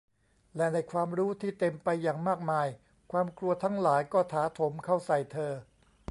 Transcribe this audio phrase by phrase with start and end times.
[0.55, 2.67] และในความรู้ที่เต็มไปอย่างมากมาย
[3.11, 5.53] ความกลัวทั้งหลายก็ถาโถมเข้าใส่เธอ